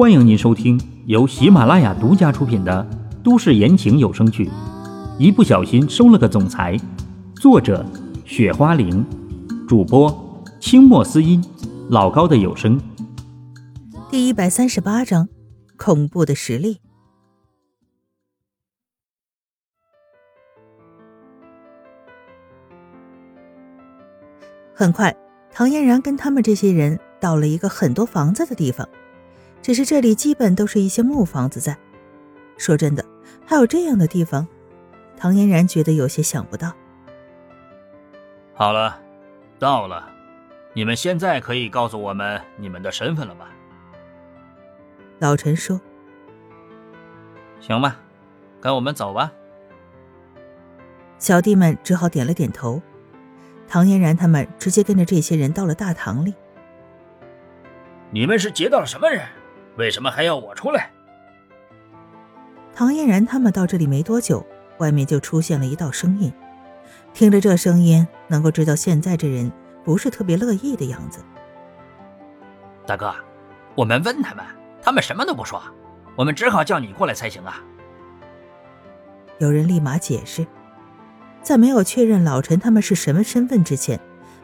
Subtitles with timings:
[0.00, 2.88] 欢迎您收听由喜马拉雅独家出品的
[3.22, 4.46] 都市言情有声剧
[5.18, 6.74] 《一不小心收了个总裁》，
[7.38, 7.84] 作者：
[8.24, 9.04] 雪花玲，
[9.68, 11.44] 主播：清墨思音，
[11.90, 12.80] 老高的有声。
[14.10, 15.28] 第一百三十八章：
[15.76, 16.80] 恐怖的实力。
[24.72, 25.14] 很快，
[25.52, 28.88] 唐嫣然跟他们这些人到了一个很多房子的地方。
[29.62, 31.76] 只是这里基本都是一些木房子在。
[32.56, 33.04] 说真的，
[33.46, 34.46] 还有这样的地方，
[35.16, 36.72] 唐嫣然觉得有些想不到。
[38.54, 39.00] 好了，
[39.58, 40.08] 到了，
[40.74, 43.48] 你们现在可以告诉我们你们的身份了吧？
[45.18, 45.80] 老陈说
[47.60, 47.96] ：“行吧，
[48.60, 49.32] 跟我们走吧。”
[51.18, 52.80] 小弟们只好点了点头。
[53.68, 56.34] 唐嫣然他们直接跟着这些人到了大堂里。
[58.10, 59.24] 你们是劫到了什么人？
[59.76, 60.90] 为什么还要我出来？
[62.74, 64.46] 唐嫣然他们到这里没多久，
[64.78, 66.32] 外面就出现了一道声音。
[67.12, 69.50] 听着这声音，能够知道现在这人
[69.84, 71.20] 不是特别乐意的样子。
[72.86, 73.14] 大哥，
[73.74, 74.44] 我们问他们，
[74.80, 75.60] 他们什么都不说，
[76.16, 77.60] 我们只好叫你过来才行啊。
[79.38, 80.46] 有人立马解释，
[81.42, 83.98] 在没有确认老陈他们是什么身份之前，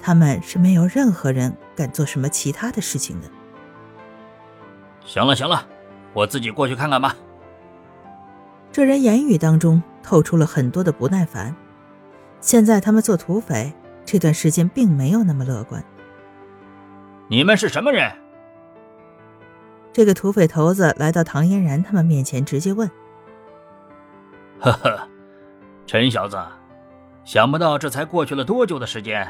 [0.00, 3.28] 他们是没有任何人敢做什么其他的事情的。
[5.08, 5.66] 行了行了，
[6.12, 7.16] 我自己过去看看吧。
[8.70, 11.56] 这人言语当中透出了很多的不耐烦。
[12.40, 13.72] 现在他们做土匪
[14.04, 15.82] 这段时间并没有那么乐观。
[17.26, 18.12] 你们是什么人？
[19.94, 22.88] 这个土匪头子来到唐嫣然他们面前，直接问
[24.60, 25.08] ：“呵呵，
[25.86, 26.38] 陈小子，
[27.24, 29.26] 想不到这才过去了多久的时间，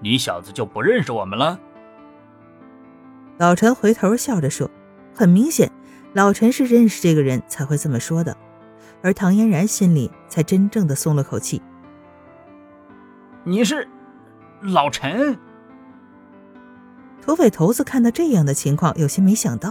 [0.00, 1.58] 你小子就不认识我们了？”
[3.38, 4.68] 老陈回头笑着说。
[5.14, 5.70] 很明显，
[6.14, 8.36] 老陈是认识这个人才会这么说的，
[9.02, 11.60] 而唐嫣然心里才真正的松了口气。
[13.44, 13.86] 你是
[14.60, 15.38] 老陈？
[17.20, 19.70] 土匪头子看到这样的情况，有些没想到。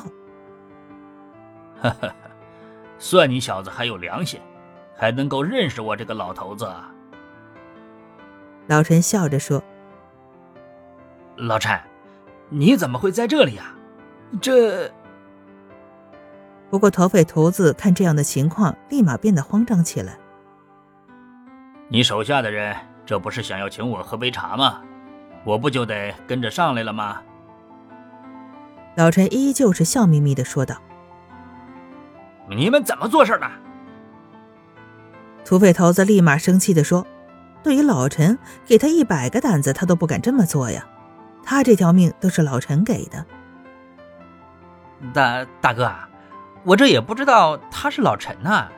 [1.82, 2.14] 哈哈，
[3.00, 4.40] 算你小子还有良心，
[4.96, 6.72] 还能够认识我这个老头子。
[8.68, 9.62] 老陈笑着说
[11.36, 11.78] ：“老陈，
[12.50, 13.74] 你怎么会在这里呀？
[14.40, 14.90] 这……”
[16.72, 20.18] 不过，土匪头子看这样的情况，立马变得慌张起来。
[21.90, 22.74] 你手下的人，
[23.06, 24.82] 这不是想要请我喝杯茶吗？
[25.44, 27.22] 我不就得跟着上来了吗？
[28.96, 30.78] 老陈依旧是笑眯眯的说道
[32.50, 33.52] ：“你们怎么做事的？”
[35.44, 37.06] 土匪头子立马生气的说
[37.62, 40.88] ：“对于老陈，给他一百个胆子，他都不敢这么做呀！
[41.44, 43.26] 他这条命都是老陈给的。”
[45.14, 45.92] 大大哥。
[46.64, 48.70] 我这也不知道他是老陈呐。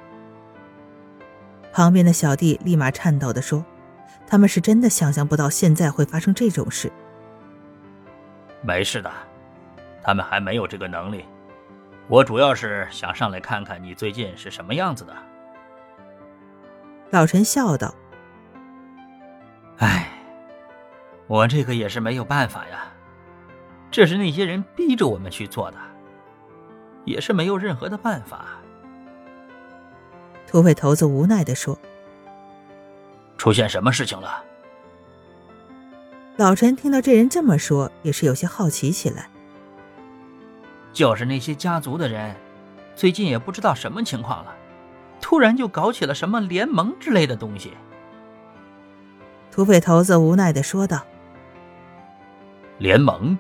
[1.72, 3.66] 旁边的小弟立马颤抖的说
[4.28, 6.92] ：“他们是真的想象不到现在会发生这种事。”
[8.62, 9.12] 没事的，
[10.02, 11.26] 他们还没有这个能力。
[12.08, 15.14] 我主要是想上来看看你最近是什么样子的。
[17.10, 17.94] 老陈笑道
[19.80, 20.08] ：“哎，
[21.28, 22.86] 我这个也是没有办法呀，
[23.90, 25.78] 这是那些人逼着我们去做的。”
[27.06, 28.46] 也是没有任何的办法。
[30.48, 31.78] 土匪头子无奈的说
[33.38, 34.44] ：“出现什么事情了？”
[36.38, 39.30] 老陈听到这人这么说，也是有些好奇起来。
[40.92, 42.36] 就是那些家族的人，
[42.96, 44.54] 最近也不知道什么情况了，
[45.20, 47.74] 突然就搞起了什么联盟之类的东西。
[49.52, 51.02] 土匪头子无奈的说道
[52.78, 53.38] ：“联盟，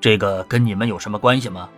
[0.00, 1.68] 这个跟你们有什么关系吗？”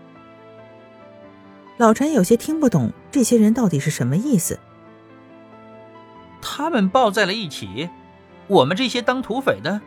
[1.78, 4.58] 老陈有些听不懂这些人到底是什么意思。
[6.40, 7.88] 他们抱在了一起，
[8.46, 9.80] 我们这些当土匪的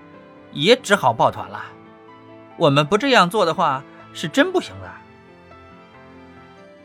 [0.51, 1.65] 也只好抱团了。
[2.57, 4.91] 我们不这样做的话，是真不行的。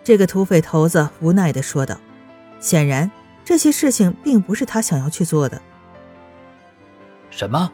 [0.02, 1.96] 这个土匪头子无奈的说道
[2.58, 3.10] ：“显然，
[3.44, 5.60] 这些事情并不是他想要去做的。”
[7.30, 7.70] 什么？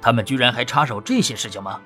[0.00, 1.80] 他们居然还插手这些事情吗？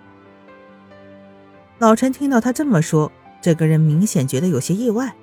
[1.78, 3.10] 老陈听到他这么说。
[3.42, 5.14] 这个人明显觉得有些意外。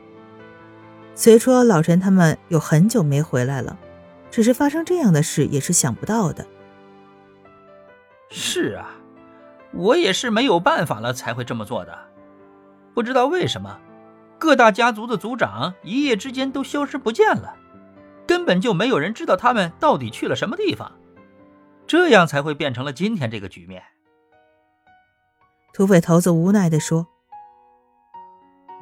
[1.16, 3.80] 虽说老陈他们有很久没回来了，
[4.30, 6.46] 只是发生这样的事也是想不到的。
[8.30, 8.92] 是啊，
[9.74, 11.98] 我也是没有办法了才会这么做的。
[12.94, 13.80] 不知道为什么，
[14.38, 17.56] 各大家族的族长一夜之间都消失不见了，
[18.28, 20.92] 根本就没有人知道他们到底去了什么地方，
[21.88, 23.82] 这样才会变成了今天这个局面。
[25.74, 27.08] 土匪头子无奈地说。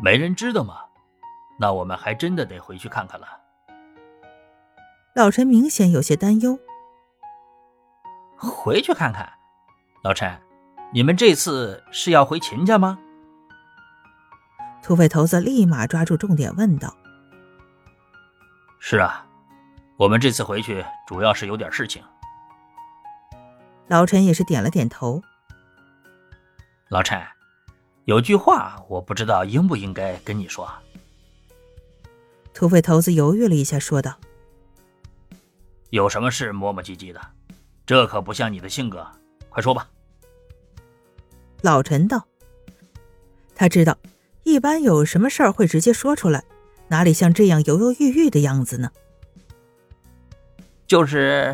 [0.02, 0.82] 没人知道吗？
[1.60, 3.28] 那我们还真的得回去看看了。
[5.16, 6.60] 老陈明显有些担忧。
[8.36, 9.28] 回去看看，
[10.04, 10.40] 老陈，
[10.94, 13.00] 你们这次是要回秦家吗？
[14.84, 16.96] 土匪头子立马抓住重点问道
[18.80, 19.26] ：“是啊，
[19.98, 22.04] 我们这次回去主要是有点事情。”
[23.90, 25.22] 老陈也是点了点头。
[26.90, 27.20] 老陈，
[28.08, 30.66] 有句话我不知道应不应该跟你说。
[32.54, 34.18] 土匪头子犹豫了一下，说道
[35.92, 37.20] ：“有什么事磨磨唧唧的？
[37.86, 39.06] 这可不像你的性格，
[39.50, 39.90] 快说吧。”
[41.62, 42.26] 老陈道
[43.54, 43.98] ：“他知道，
[44.44, 46.42] 一般有什么事儿会直接说出来，
[46.88, 48.90] 哪里像这样犹犹豫豫的样子呢？
[50.88, 51.54] 就是，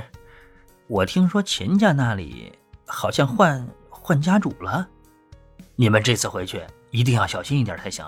[0.86, 2.54] 我听说秦家那里
[2.86, 4.88] 好像换换家主了。”
[5.76, 6.62] 你们这次回去
[6.92, 8.06] 一定要小心一点才行。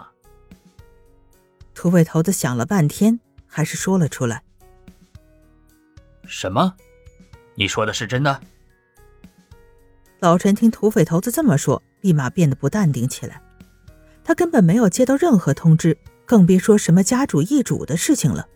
[1.74, 4.44] 土匪头子想了半天，还是说了出来
[6.28, 6.76] ：“什么？
[7.56, 8.40] 你说的是真的？”
[10.20, 13.42] 老陈听土匪头子这么说，立马变得不淡定起来。
[14.24, 18.48] 他根本没有接到任何通知，更别说什么家主易主的事情了。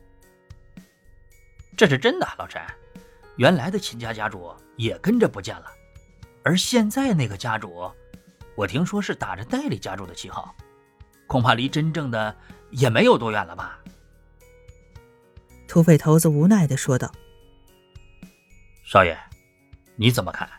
[1.75, 2.61] 这是真的，老陈。
[3.35, 5.65] 原来的秦家家主也跟着不见了，
[6.44, 7.91] 而现在那个家主……
[8.59, 10.53] 我听说是打着代理家主的旗号，
[11.27, 12.35] 恐怕离真正的
[12.71, 13.79] 也没有多远了吧？
[15.65, 17.09] 土匪头子无奈的说道
[18.83, 19.17] ：“少爷，
[19.95, 20.50] 你怎么看？”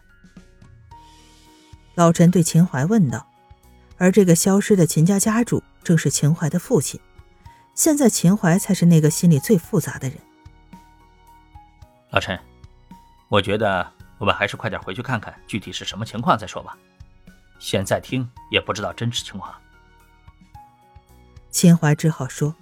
[1.94, 3.26] 老陈对秦淮问道。
[3.98, 6.98] 而这个消失的秦家家主正是秦淮的父亲，
[7.74, 10.18] 现在秦淮才是那个心里最复杂的人。
[12.08, 12.40] 老陈，
[13.28, 16.78] 我觉得我们还是快点回去看看具体是什么情况再说吧。
[17.60, 19.54] 现在听也不知道真实情况。
[21.50, 22.56] 秦淮只好说：“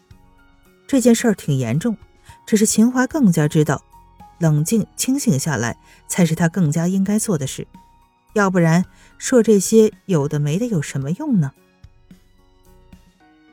[0.87, 1.97] 这件事儿挺严重，
[2.45, 3.83] 只是秦淮更加知道，
[4.39, 5.79] 冷静清醒下来
[6.09, 7.67] 才是他更加应该做的事。
[8.35, 8.85] 要不然
[9.17, 11.53] 说这些有的没的有什么用呢？”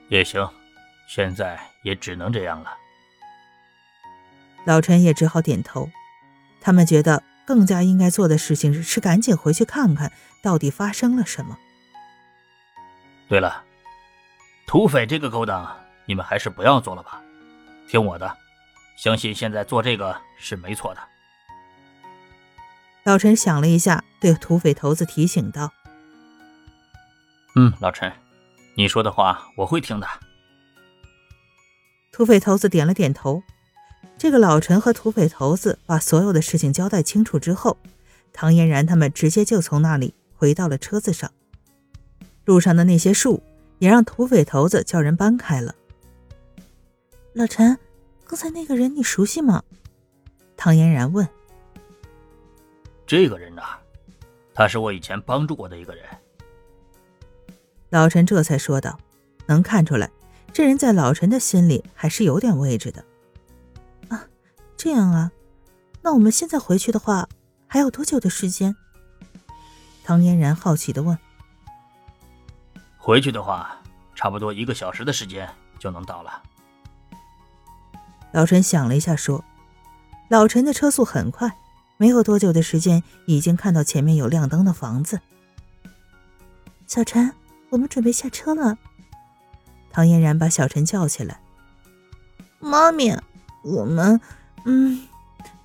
[0.10, 0.50] 也行，
[1.08, 2.72] 现在也只能这样了。
[4.66, 5.90] 老陈也只好点头。
[6.60, 7.22] 他们觉得。
[7.46, 10.12] 更加应该做的事情是赶紧回去看看
[10.42, 11.58] 到底发生了什么。
[13.28, 13.64] 对了，
[14.68, 15.76] 土匪这个勾当，
[16.06, 17.22] 你们还是不要做了吧。
[17.88, 18.36] 听我的，
[18.98, 21.02] 相信现在做这个是没错的。
[23.04, 25.72] 老陈想了一下，对土匪头子提醒道
[27.56, 28.12] ：“嗯，老陈，
[28.76, 30.08] 你说的话我会听的。”
[32.12, 33.44] 土匪头子点了点头。
[34.18, 37.78] 这个老陈和土匪头子把所有的事情交代清楚之后，
[38.34, 41.32] 唐嫣然他们直接就从那里回到了车子上。
[42.46, 43.44] 路上的那些树
[43.80, 45.76] 也让土匪头子叫人搬开了。
[47.34, 47.78] 老陈，
[48.26, 49.62] 刚才那个人你熟悉吗？
[50.56, 51.28] 唐嫣然问。
[53.06, 53.62] 这个人呐，
[54.54, 56.06] 他是我以前帮助过的一个人。
[57.90, 58.98] 老陈这才说道
[59.46, 60.10] ：“能看出来，
[60.54, 63.04] 这人在老陈的心里还是有点位置的。”
[64.86, 65.32] 这样啊，
[66.04, 67.28] 那我们现在回去的话，
[67.66, 68.76] 还有多久的时间？
[70.04, 71.18] 唐嫣然好奇的问。
[72.96, 73.82] 回去的话，
[74.14, 75.50] 差不多一个小时的时间
[75.80, 76.44] 就能到了。
[78.32, 79.44] 老陈想了一下，说
[80.30, 81.58] ：“老陈的车速很快，
[81.98, 85.20] 没有多久的时间，已经看到前面有亮灯的房子。”
[86.86, 87.34] 小陈，
[87.72, 88.78] 我们准备下车了。
[89.90, 91.42] 唐嫣然把小陈叫起来
[92.62, 93.20] ：“妈咪，
[93.64, 94.22] 我们……”
[94.66, 95.08] 嗯，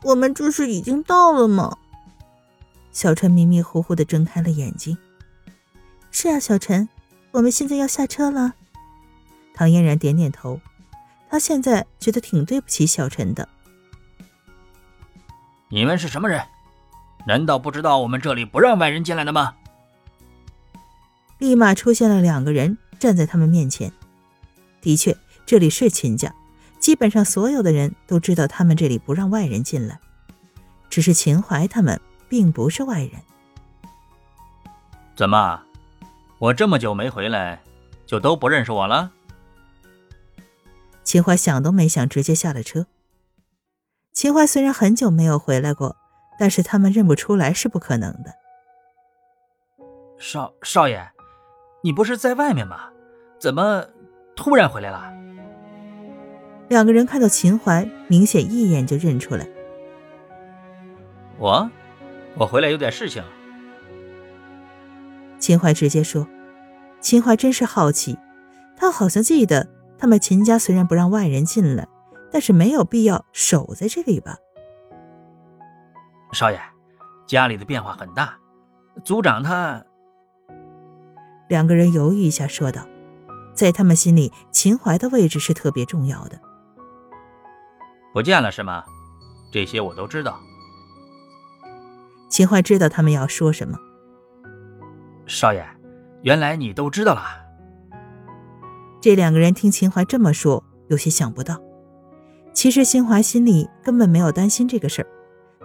[0.02, 1.76] 我们这是已经到了吗？
[2.92, 4.96] 小陈迷迷糊糊的睁开了眼睛。
[6.10, 6.88] 是啊，小陈，
[7.32, 8.54] 我们现在要下车了。
[9.54, 10.60] 唐嫣然点点头，
[11.28, 13.48] 她现在觉得挺对不起小陈的。
[15.68, 16.42] 你们是什么人？
[17.26, 19.54] 难道不知道我们这里不让外人进来的吗？
[21.38, 23.92] 立马出现了两个人站在他们面前。
[24.80, 25.16] 的确，
[25.46, 26.34] 这里是秦家。
[26.80, 30.00] 基本上所有的人都知道，他们这里不让外人进来。
[30.88, 33.12] 只是秦淮他们并不是外人。
[35.14, 35.62] 怎么，
[36.38, 37.62] 我这么久没回来，
[38.06, 39.12] 就都不认识我了？
[41.04, 42.86] 秦淮想都没想，直接下了车。
[44.12, 45.96] 秦淮虽然很久没有回来过，
[46.38, 48.34] 但是他们认不出来是不可能的。
[50.18, 51.10] 少少爷，
[51.82, 52.90] 你不是在外面吗？
[53.38, 53.86] 怎么
[54.34, 55.12] 突然回来了？
[56.70, 59.44] 两个人看到秦淮，明显一眼就认出来。
[61.36, 61.68] 我，
[62.36, 63.24] 我回来有点事情。
[65.40, 66.28] 秦淮直接说
[67.02, 68.16] ：“秦淮真是好奇，
[68.76, 71.88] 他好像记得，他们秦家虽然不让外人进来，
[72.30, 74.36] 但是没有必要守在这里吧？
[76.32, 76.60] 少爷，
[77.26, 78.38] 家里的变化很大，
[79.02, 79.84] 族长他……
[81.48, 82.86] 两个人犹豫一下，说道
[83.54, 86.40] ：“在他们心里，秦淮的位置是特别重要的。”
[88.12, 88.84] 不见了是吗？
[89.52, 90.40] 这些我都知道。
[92.28, 93.76] 秦淮知道他们要说什么。
[95.26, 95.64] 少爷，
[96.22, 97.22] 原来你都知道了。
[99.00, 101.60] 这两个人听秦淮这么说，有些想不到。
[102.52, 105.08] 其实秦淮心里根本没有担心这个事儿。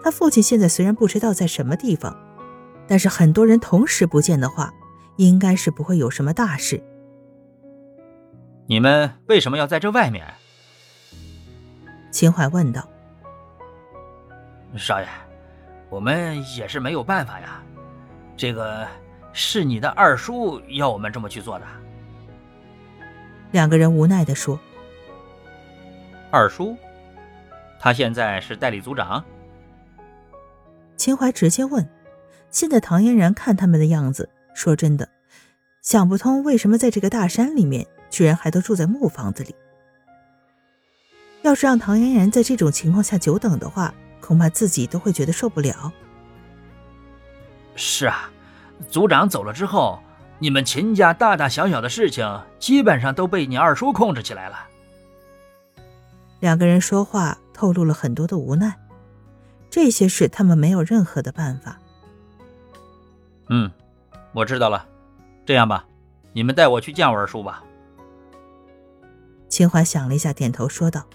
[0.04, 2.16] 他父亲现在虽然不知道在什么地方，
[2.88, 4.72] 但是很多人同时不见的话，
[5.18, 6.82] 应该是不会有什么大事。
[8.68, 10.26] 你们为什么要在这外面？
[12.16, 12.82] 秦淮问道。
[14.78, 15.08] 少爷，
[15.90, 17.62] 我们也是没有办法呀。
[18.38, 18.88] 这个
[19.34, 21.66] 是你的二叔要我们这么去做的。
[23.52, 24.58] 两个人无奈的说
[26.32, 26.78] ：“二叔，
[27.82, 29.22] 他现在是代理组长。”
[30.96, 31.86] 秦淮直接问
[32.50, 35.10] ：“现在唐嫣然看他们的样子，说真的，
[35.82, 39.54] 想不通为什么在这个大山里面，居然还都住在木房子里。
[41.46, 45.94] 要是让唐嫣然在这种情况下久等的话，恐怕自己都会觉得受不了。”
[47.78, 48.30] 是啊，
[48.90, 50.00] 族长走了之后。
[50.38, 54.68] 你们秦家大大小小的事情，基本上都被你二叔控制起来了。
[56.42, 58.76] 两个人说话透露了很多的无奈，
[59.70, 61.80] 这些事他们没有任何的办法。
[63.48, 63.72] 嗯，
[64.34, 64.86] 我知道了。
[65.46, 65.86] 这样吧，
[66.34, 67.64] 你们带我去见我二叔吧。
[69.48, 71.06] 秦淮想了一下，点头说道。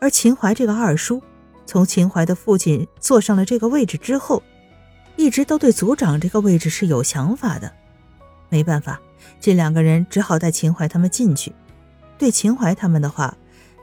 [0.00, 1.22] 而秦淮这个二叔，
[1.64, 4.42] 从秦淮的父亲坐上了这个位置之后，
[5.16, 7.72] 一直都对族长这个位置是有想法的。
[8.48, 9.00] 没办法，
[9.40, 11.52] 这两个人只好带秦淮他们进去。
[12.18, 13.36] 对秦淮他们的话，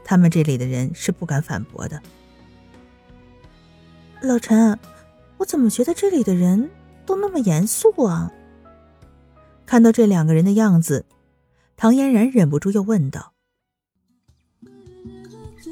[0.05, 2.01] 他们这里的人是不敢反驳的。
[4.21, 4.79] 老陈，
[5.37, 6.69] 我怎么觉得这里的人
[7.05, 8.31] 都那么严肃啊？
[9.65, 11.05] 看到这两个人的样子，
[11.75, 13.32] 唐嫣然忍不住又问道：“